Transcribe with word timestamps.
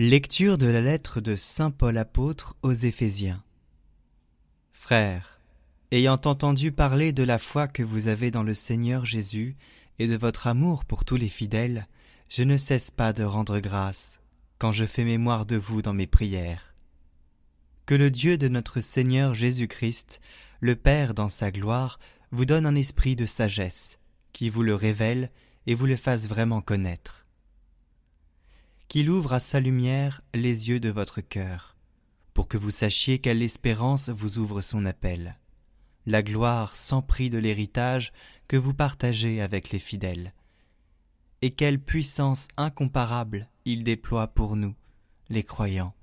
Lecture 0.00 0.58
de 0.58 0.68
la 0.68 0.80
lettre 0.80 1.20
de 1.20 1.34
Saint 1.34 1.72
Paul 1.72 1.98
apôtre 1.98 2.56
aux 2.62 2.70
Éphésiens. 2.70 3.42
Frères, 4.70 5.40
ayant 5.90 6.20
entendu 6.24 6.70
parler 6.70 7.12
de 7.12 7.24
la 7.24 7.40
foi 7.40 7.66
que 7.66 7.82
vous 7.82 8.06
avez 8.06 8.30
dans 8.30 8.44
le 8.44 8.54
Seigneur 8.54 9.04
Jésus 9.04 9.56
et 9.98 10.06
de 10.06 10.16
votre 10.16 10.46
amour 10.46 10.84
pour 10.84 11.04
tous 11.04 11.16
les 11.16 11.28
fidèles, 11.28 11.88
je 12.28 12.44
ne 12.44 12.56
cesse 12.56 12.92
pas 12.92 13.12
de 13.12 13.24
rendre 13.24 13.58
grâce 13.58 14.20
quand 14.58 14.70
je 14.70 14.84
fais 14.84 15.02
mémoire 15.02 15.46
de 15.46 15.56
vous 15.56 15.82
dans 15.82 15.94
mes 15.94 16.06
prières. 16.06 16.76
Que 17.84 17.96
le 17.96 18.12
Dieu 18.12 18.38
de 18.38 18.46
notre 18.46 18.78
Seigneur 18.78 19.34
Jésus-Christ, 19.34 20.20
le 20.60 20.76
Père 20.76 21.12
dans 21.12 21.28
sa 21.28 21.50
gloire, 21.50 21.98
vous 22.30 22.44
donne 22.44 22.66
un 22.66 22.76
esprit 22.76 23.16
de 23.16 23.26
sagesse, 23.26 23.98
qui 24.32 24.48
vous 24.48 24.62
le 24.62 24.76
révèle 24.76 25.32
et 25.66 25.74
vous 25.74 25.86
le 25.86 25.96
fasse 25.96 26.28
vraiment 26.28 26.60
connaître 26.60 27.24
qu'il 28.88 29.10
ouvre 29.10 29.34
à 29.34 29.38
sa 29.38 29.60
lumière 29.60 30.22
les 30.34 30.68
yeux 30.70 30.80
de 30.80 30.88
votre 30.88 31.20
cœur, 31.20 31.76
pour 32.32 32.48
que 32.48 32.56
vous 32.56 32.70
sachiez 32.70 33.18
quelle 33.18 33.42
espérance 33.42 34.08
vous 34.08 34.38
ouvre 34.38 34.62
son 34.62 34.86
appel, 34.86 35.38
la 36.06 36.22
gloire 36.22 36.74
sans 36.74 37.02
prix 37.02 37.28
de 37.28 37.38
l'héritage 37.38 38.12
que 38.48 38.56
vous 38.56 38.72
partagez 38.72 39.42
avec 39.42 39.70
les 39.70 39.78
fidèles, 39.78 40.32
et 41.42 41.50
quelle 41.50 41.78
puissance 41.78 42.48
incomparable 42.56 43.48
il 43.64 43.84
déploie 43.84 44.28
pour 44.28 44.56
nous, 44.56 44.74
les 45.28 45.44
croyants. 45.44 45.94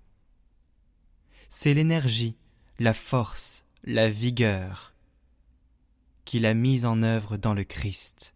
C'est 1.49 1.73
l'énergie, 1.73 2.37
la 2.79 2.93
force, 2.93 3.65
la 3.83 4.09
vigueur 4.09 4.93
qu'il 6.25 6.45
a 6.45 6.53
mise 6.53 6.85
en 6.85 7.03
œuvre 7.03 7.37
dans 7.37 7.53
le 7.53 7.63
Christ, 7.63 8.35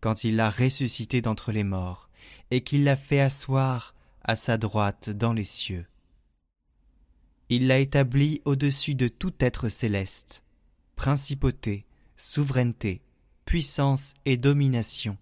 quand 0.00 0.24
il 0.24 0.36
l'a 0.36 0.50
ressuscité 0.50 1.20
d'entre 1.20 1.52
les 1.52 1.64
morts, 1.64 2.05
et 2.50 2.62
qu'il 2.62 2.84
l'a 2.84 2.96
fait 2.96 3.20
asseoir 3.20 3.94
à 4.22 4.36
sa 4.36 4.58
droite 4.58 5.10
dans 5.10 5.32
les 5.32 5.44
cieux. 5.44 5.86
Il 7.48 7.68
l'a 7.68 7.78
établi 7.78 8.42
au-dessus 8.44 8.94
de 8.94 9.06
tout 9.06 9.34
être 9.38 9.68
céleste, 9.68 10.44
principauté, 10.96 11.86
souveraineté, 12.16 13.02
puissance 13.44 14.14
et 14.24 14.36
domination, 14.36 15.16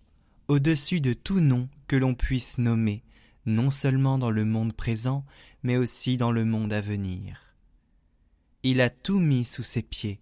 au-dessus 0.48 1.00
de 1.02 1.12
tout 1.12 1.40
nom 1.40 1.68
que 1.86 1.96
l'on 1.96 2.14
puisse 2.14 2.56
nommer, 2.56 3.02
non 3.44 3.70
seulement 3.70 4.16
dans 4.16 4.30
le 4.30 4.46
monde 4.46 4.72
présent, 4.72 5.24
mais 5.62 5.76
aussi 5.76 6.16
dans 6.16 6.32
le 6.32 6.46
monde 6.46 6.72
à 6.72 6.80
venir. 6.80 7.54
Il 8.62 8.80
a 8.80 8.88
tout 8.88 9.18
mis 9.18 9.44
sous 9.44 9.62
ses 9.62 9.82
pieds, 9.82 10.20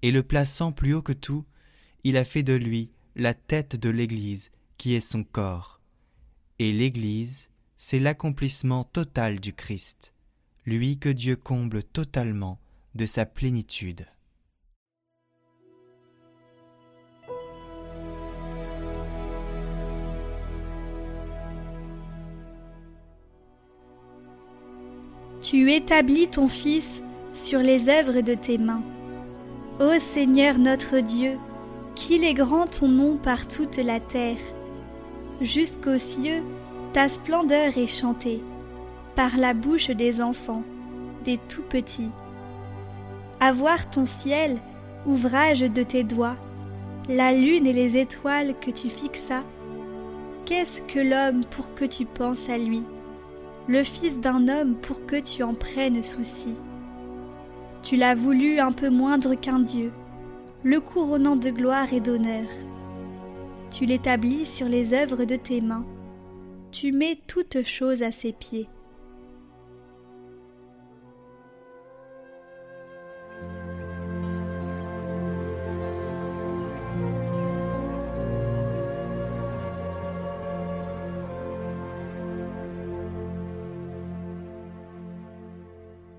et 0.00 0.10
le 0.10 0.22
plaçant 0.22 0.72
plus 0.72 0.94
haut 0.94 1.02
que 1.02 1.12
tout, 1.12 1.44
il 2.04 2.16
a 2.16 2.24
fait 2.24 2.42
de 2.42 2.54
lui 2.54 2.90
la 3.16 3.34
tête 3.34 3.76
de 3.76 3.90
l'Église, 3.90 4.50
qui 4.78 4.94
est 4.94 5.00
son 5.00 5.24
corps 5.24 5.77
et 6.58 6.72
l'Église, 6.72 7.48
c'est 7.76 8.00
l'accomplissement 8.00 8.84
total 8.84 9.38
du 9.38 9.52
Christ, 9.52 10.12
lui 10.66 10.98
que 10.98 11.08
Dieu 11.08 11.36
comble 11.36 11.82
totalement 11.84 12.58
de 12.94 13.06
sa 13.06 13.26
plénitude. 13.26 14.06
Tu 25.40 25.72
établis 25.72 26.28
ton 26.28 26.48
Fils 26.48 27.00
sur 27.32 27.60
les 27.60 27.88
œuvres 27.88 28.20
de 28.20 28.34
tes 28.34 28.58
mains. 28.58 28.82
Ô 29.78 29.98
Seigneur 30.00 30.58
notre 30.58 30.98
Dieu, 30.98 31.38
qu'il 31.94 32.24
est 32.24 32.34
grand 32.34 32.66
ton 32.66 32.88
nom 32.88 33.16
par 33.16 33.46
toute 33.46 33.76
la 33.76 34.00
terre 34.00 34.40
jusqu'aux 35.40 35.98
cieux, 35.98 36.42
ta 36.92 37.08
splendeur 37.08 37.76
est 37.76 37.86
chantée 37.86 38.42
par 39.14 39.36
la 39.36 39.54
bouche 39.54 39.90
des 39.90 40.20
enfants, 40.22 40.62
des 41.24 41.38
tout 41.48 41.62
petits. 41.62 42.10
À 43.40 43.52
voir 43.52 43.90
ton 43.90 44.04
ciel, 44.04 44.58
ouvrage 45.06 45.60
de 45.60 45.82
tes 45.82 46.04
doigts, 46.04 46.36
la 47.08 47.32
lune 47.32 47.66
et 47.66 47.72
les 47.72 47.96
étoiles 47.96 48.54
que 48.60 48.70
tu 48.70 48.88
fixas, 48.88 49.44
qu'est-ce 50.44 50.82
que 50.82 50.98
l'homme 50.98 51.44
pour 51.44 51.74
que 51.74 51.84
tu 51.84 52.04
penses 52.04 52.48
à 52.48 52.58
lui, 52.58 52.82
le 53.66 53.82
fils 53.82 54.18
d'un 54.18 54.48
homme 54.48 54.74
pour 54.76 55.04
que 55.06 55.20
tu 55.20 55.42
en 55.42 55.54
prennes 55.54 56.02
souci. 56.02 56.54
Tu 57.82 57.96
l'as 57.96 58.14
voulu 58.14 58.58
un 58.58 58.72
peu 58.72 58.88
moindre 58.88 59.34
qu'un 59.34 59.60
Dieu, 59.60 59.92
le 60.64 60.80
couronnant 60.80 61.36
de 61.36 61.50
gloire 61.50 61.92
et 61.92 62.00
d'honneur 62.00 62.46
tu 63.70 63.86
l'établis 63.86 64.46
sur 64.46 64.66
les 64.66 64.94
œuvres 64.94 65.24
de 65.24 65.36
tes 65.36 65.60
mains, 65.60 65.86
tu 66.72 66.92
mets 66.92 67.18
toutes 67.26 67.62
choses 67.62 68.02
à 68.02 68.12
ses 68.12 68.32
pieds. 68.32 68.68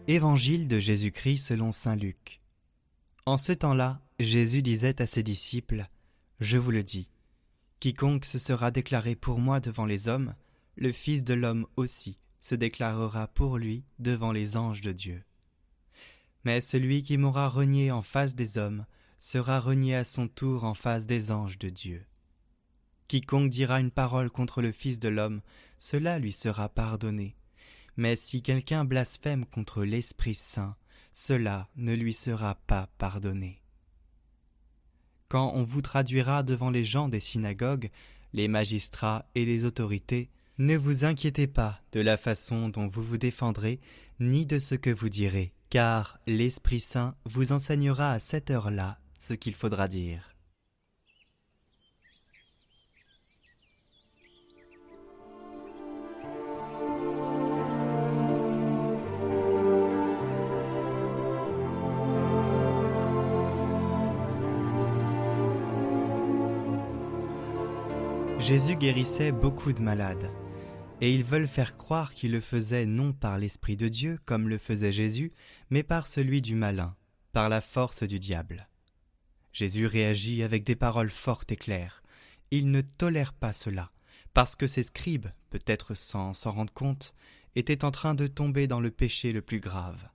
Évangile 0.08 0.68
de 0.68 0.80
Jésus-Christ 0.80 1.38
selon 1.38 1.72
Saint 1.72 1.96
Luc. 1.96 2.42
En 3.28 3.38
ce 3.38 3.52
temps-là, 3.52 4.02
Jésus 4.20 4.64
disait 4.64 5.00
à 5.04 5.06
ses 5.06 5.22
disciples, 5.22 5.88
Je 6.40 6.58
vous 6.58 6.72
le 6.72 6.82
dis, 6.82 7.10
Quiconque 7.80 8.26
se 8.26 8.40
sera 8.40 8.72
déclaré 8.72 9.16
pour 9.16 9.40
moi 9.40 9.60
devant 9.60 9.86
les 9.86 10.08
hommes, 10.08 10.36
le 10.76 10.92
Fils 10.92 11.24
de 11.24 11.34
l'homme 11.34 11.66
aussi 11.78 12.18
se 12.40 12.56
déclarera 12.56 13.28
pour 13.28 13.58
lui 13.58 13.84
devant 14.00 14.32
les 14.32 14.58
anges 14.58 14.82
de 14.82 14.92
Dieu. 14.92 15.24
Mais 16.44 16.62
celui 16.62 17.04
qui 17.04 17.18
m'aura 17.18 17.48
renié 17.48 17.92
en 17.92 18.02
face 18.02 18.36
des 18.36 18.58
hommes 18.58 18.86
sera 19.18 19.60
renié 19.60 19.96
à 19.96 20.04
son 20.04 20.28
tour 20.28 20.64
en 20.64 20.74
face 20.74 21.06
des 21.06 21.32
anges 21.32 21.58
de 21.58 21.70
Dieu. 21.70 22.06
Quiconque 23.08 23.50
dira 23.50 23.80
une 23.80 23.92
parole 23.92 24.30
contre 24.30 24.62
le 24.62 24.72
Fils 24.72 25.00
de 25.00 25.10
l'homme, 25.10 25.42
cela 25.80 26.20
lui 26.20 26.32
sera 26.32 26.70
pardonné. 26.70 27.36
Mais 27.98 28.16
si 28.16 28.42
quelqu'un 28.42 28.86
blasphème 28.86 29.46
contre 29.46 29.84
l'Esprit 29.84 30.36
Saint, 30.36 30.76
cela 31.12 31.70
ne 31.76 31.94
lui 31.96 32.14
sera 32.14 32.56
pas 32.56 32.88
pardonné. 32.98 33.59
Quand 35.30 35.52
on 35.56 35.64
vous 35.64 35.82
traduira 35.82 36.42
devant 36.42 36.72
les 36.72 36.84
gens 36.84 37.08
des 37.08 37.20
synagogues, 37.20 37.92
les 38.34 38.48
magistrats 38.48 39.26
et 39.36 39.46
les 39.46 39.64
autorités, 39.64 40.30
ne 40.58 40.76
vous 40.76 41.06
inquiétez 41.06 41.46
pas 41.46 41.80
de 41.92 42.02
la 42.02 42.18
façon 42.18 42.68
dont 42.68 42.88
vous 42.88 43.04
vous 43.04 43.18
défendrez, 43.18 43.80
ni 44.20 44.48
de 44.48 44.58
ce 44.58 44.74
que 44.74 44.90
vous 44.90 45.10
direz, 45.10 45.54
car 45.70 46.20
l'Esprit 46.26 46.80
Saint 46.80 47.16
vous 47.26 47.52
enseignera 47.52 48.12
à 48.12 48.20
cette 48.20 48.50
heure-là 48.50 48.98
ce 49.20 49.36
qu'il 49.36 49.54
faudra 49.54 49.88
dire. 49.88 50.36
Jésus 68.50 68.76
guérissait 68.76 69.32
beaucoup 69.32 69.74
de 69.74 69.82
malades, 69.84 70.32
et 71.02 71.14
ils 71.14 71.24
veulent 71.24 71.48
faire 71.48 71.78
croire 71.78 72.16
qu'il 72.16 72.32
le 72.32 72.42
faisait 72.42 72.88
non 72.88 73.14
par 73.14 73.38
l'Esprit 73.38 73.78
de 73.78 73.88
Dieu, 73.88 74.18
comme 74.26 74.50
le 74.50 74.58
faisait 74.58 74.92
Jésus, 74.92 75.32
mais 75.70 75.84
par 75.84 76.08
celui 76.08 76.42
du 76.42 76.56
malin, 76.56 76.96
par 77.32 77.48
la 77.48 77.62
force 77.62 78.02
du 78.02 78.20
diable. 78.20 78.66
Jésus 79.54 79.86
réagit 79.86 80.42
avec 80.42 80.64
des 80.64 80.76
paroles 80.76 81.12
fortes 81.12 81.52
et 81.52 81.56
claires. 81.58 82.02
Il 82.50 82.72
ne 82.72 82.82
tolère 82.82 83.34
pas 83.34 83.54
cela, 83.54 83.92
parce 84.34 84.56
que 84.56 84.66
ses 84.66 84.82
scribes, 84.82 85.28
peut-être 85.52 85.94
sans 85.94 86.34
s'en 86.34 86.50
rendre 86.50 86.74
compte, 86.74 87.14
étaient 87.56 87.86
en 87.86 87.92
train 87.92 88.16
de 88.16 88.26
tomber 88.26 88.66
dans 88.66 88.80
le 88.80 88.90
péché 88.90 89.32
le 89.32 89.44
plus 89.44 89.60
grave. 89.60 90.10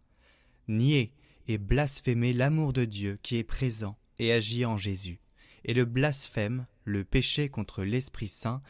Nier 0.67 1.13
et 1.47 1.57
blasphémer 1.57 2.33
l'amour 2.33 2.73
de 2.73 2.85
Dieu 2.85 3.17
qui 3.23 3.37
est 3.37 3.45
présent 3.45 3.97
et 4.19 4.33
agit 4.33 4.65
en 4.65 4.77
Jésus, 4.77 5.21
et 5.65 5.73
le 5.73 5.85
blasphème 5.85 6.67
le 6.85 7.05
péché 7.05 7.49
contre 7.49 7.83
l'Esprit 7.83 8.29
Saint 8.29 8.63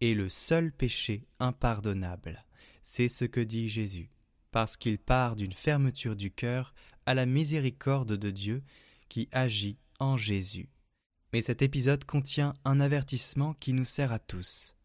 est 0.00 0.14
le 0.14 0.28
seul 0.28 0.72
péché 0.72 1.22
impardonnable. 1.38 2.44
C'est 2.82 3.08
ce 3.08 3.24
que 3.24 3.40
dit 3.40 3.68
Jésus, 3.68 4.10
parce 4.50 4.76
qu'il 4.76 4.98
part 4.98 5.36
d'une 5.36 5.52
fermeture 5.52 6.16
du 6.16 6.30
cœur 6.30 6.74
à 7.06 7.14
la 7.14 7.26
miséricorde 7.26 8.16
de 8.16 8.30
Dieu 8.30 8.62
qui 9.08 9.28
agit 9.32 9.78
en 9.98 10.16
Jésus. 10.16 10.68
Mais 11.32 11.40
cet 11.40 11.62
épisode 11.62 12.04
contient 12.04 12.54
un 12.64 12.80
avertissement 12.80 13.54
qui 13.54 13.72
nous 13.72 13.84
sert 13.84 14.12
à 14.12 14.18
tous. 14.18 14.76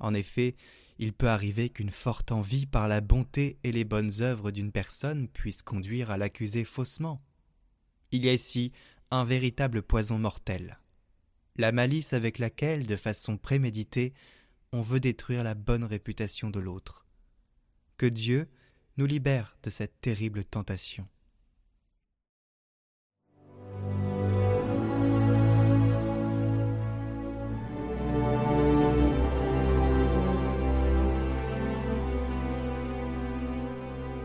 En 0.00 0.14
effet, 0.14 0.54
il 0.98 1.12
peut 1.12 1.28
arriver 1.28 1.70
qu'une 1.70 1.90
forte 1.90 2.32
envie 2.32 2.66
par 2.66 2.88
la 2.88 3.00
bonté 3.00 3.58
et 3.64 3.72
les 3.72 3.84
bonnes 3.84 4.20
œuvres 4.20 4.50
d'une 4.50 4.72
personne 4.72 5.28
puisse 5.28 5.62
conduire 5.62 6.10
à 6.10 6.18
l'accuser 6.18 6.64
faussement. 6.64 7.22
Il 8.10 8.24
y 8.24 8.28
a 8.28 8.34
ici 8.34 8.72
un 9.10 9.24
véritable 9.24 9.82
poison 9.82 10.18
mortel 10.18 10.78
la 11.58 11.72
malice 11.72 12.12
avec 12.12 12.38
laquelle, 12.38 12.86
de 12.86 12.96
façon 12.96 13.36
préméditée, 13.36 14.14
on 14.72 14.80
veut 14.80 15.00
détruire 15.00 15.42
la 15.42 15.54
bonne 15.54 15.84
réputation 15.84 16.50
de 16.50 16.60
l'autre. 16.60 17.04
Que 17.96 18.06
Dieu 18.06 18.48
nous 18.96 19.06
libère 19.06 19.56
de 19.64 19.70
cette 19.70 20.00
terrible 20.00 20.44
tentation. 20.44 21.06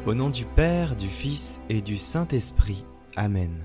Au 0.05 0.13
nom 0.13 0.29
du 0.29 0.45
Père, 0.45 0.95
du 0.97 1.07
Fils 1.07 1.61
et 1.69 1.81
du 1.81 1.97
Saint-Esprit. 1.97 2.85
Amen. 3.15 3.63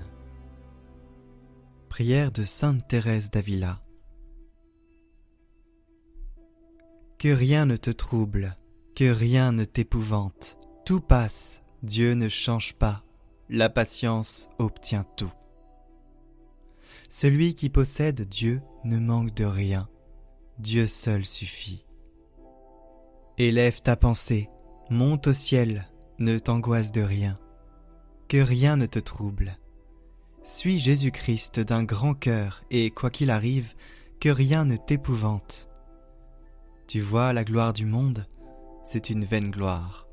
De 1.99 2.43
Sainte 2.43 2.87
Thérèse 2.87 3.29
d'Avila. 3.29 3.81
Que 7.17 7.27
rien 7.27 7.65
ne 7.65 7.75
te 7.75 7.89
trouble, 7.89 8.55
que 8.95 9.11
rien 9.11 9.51
ne 9.51 9.65
t'épouvante, 9.65 10.57
tout 10.85 11.01
passe, 11.01 11.61
Dieu 11.83 12.13
ne 12.13 12.29
change 12.29 12.73
pas, 12.75 13.03
la 13.49 13.69
patience 13.69 14.47
obtient 14.59 15.03
tout. 15.17 15.33
Celui 17.09 17.53
qui 17.53 17.69
possède 17.69 18.21
Dieu 18.29 18.61
ne 18.85 18.97
manque 18.97 19.33
de 19.33 19.43
rien, 19.43 19.89
Dieu 20.57 20.87
seul 20.87 21.25
suffit. 21.25 21.85
Élève 23.37 23.81
ta 23.81 23.97
pensée, 23.97 24.47
monte 24.89 25.27
au 25.27 25.33
ciel, 25.33 25.85
ne 26.17 26.37
t'angoisse 26.37 26.93
de 26.93 27.01
rien, 27.01 27.37
que 28.29 28.37
rien 28.37 28.77
ne 28.77 28.85
te 28.85 28.99
trouble. 28.99 29.53
Suis 30.51 30.79
Jésus-Christ 30.79 31.59
d'un 31.59 31.83
grand 31.83 32.15
cœur, 32.15 32.63
et 32.71 32.89
quoi 32.89 33.11
qu'il 33.11 33.29
arrive, 33.29 33.75
que 34.19 34.29
rien 34.29 34.65
ne 34.65 34.77
t'épouvante. 34.77 35.69
Tu 36.87 36.99
vois 36.99 37.33
la 37.33 37.43
gloire 37.43 37.71
du 37.71 37.85
monde, 37.85 38.25
c'est 38.83 39.11
une 39.11 39.25
vaine 39.25 39.51
gloire. 39.51 40.07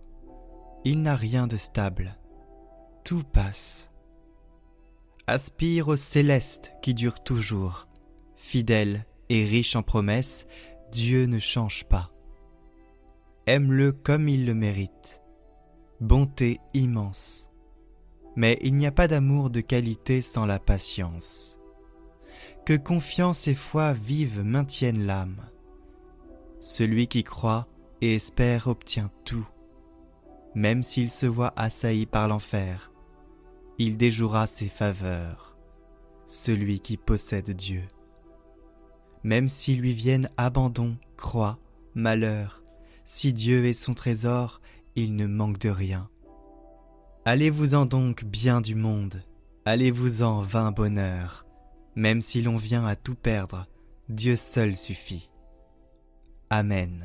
Il 0.85 1.01
n'a 1.01 1.17
rien 1.17 1.47
de 1.47 1.57
stable. 1.57 2.19
Tout 3.03 3.25
passe. 3.25 3.91
Aspire 5.27 5.89
au 5.89 5.97
céleste 5.97 6.75
qui 6.83 6.93
dure 6.93 7.25
toujours. 7.25 7.89
Fidèle 8.37 9.07
et 9.31 9.43
riche 9.47 9.75
en 9.75 9.83
promesses, 9.83 10.47
Dieu 10.93 11.25
ne 11.25 11.39
change 11.39 11.87
pas. 11.89 12.13
Aime-le 13.47 13.91
comme 13.91 14.29
il 14.29 14.45
le 14.45 14.55
mérite. 14.55 15.23
Bonté 16.01 16.61
immense. 16.75 17.51
Mais 18.37 18.59
il 18.63 18.75
n'y 18.75 18.87
a 18.87 18.93
pas 18.93 19.09
d'amour 19.09 19.51
de 19.51 19.61
qualité 19.61 20.21
sans 20.21 20.47
la 20.47 20.59
patience. 20.59 21.59
Que 22.65 22.77
confiance 22.77 23.49
et 23.49 23.55
foi 23.55 23.93
vive 23.93 24.43
maintiennent 24.43 25.07
l'âme 25.07 25.41
celui 26.67 27.07
qui 27.07 27.23
croit 27.23 27.69
et 28.01 28.17
espère 28.17 28.67
obtient 28.67 29.11
tout. 29.25 29.47
Même 30.55 30.83
s'il 30.83 31.11
se 31.11 31.27
voit 31.27 31.53
assailli 31.57 32.07
par 32.07 32.27
l'enfer, 32.27 32.93
il 33.79 33.97
déjouera 33.97 34.49
ses 34.49 34.69
faveurs, 34.69 35.57
celui 36.27 36.81
qui 36.81 36.97
possède 36.97 37.51
Dieu. 37.51 37.85
Même 39.23 39.49
s'il 39.49 39.81
lui 39.81 39.93
viennent 39.93 40.29
abandon, 40.37 40.97
croix, 41.17 41.59
malheur, 41.95 42.65
si 43.05 43.33
Dieu 43.33 43.65
est 43.65 43.73
son 43.73 43.95
trésor, 43.95 44.61
il 44.97 45.15
ne 45.15 45.27
manque 45.27 45.59
de 45.59 45.69
rien. 45.69 46.11
Allez-vous-en 47.29 47.87
donc 47.87 48.23
bien 48.23 48.61
du 48.61 48.77
monde, 48.77 49.21
allez-vous-en 49.65 50.39
vain 50.39 50.71
bonheur, 50.71 51.45
même 51.97 52.21
si 52.21 52.41
l'on 52.41 52.57
vient 52.57 52.87
à 52.87 52.95
tout 52.95 53.17
perdre, 53.17 53.67
Dieu 54.09 54.37
seul 54.37 54.77
suffit. 54.77 55.33
Amen. 56.51 57.05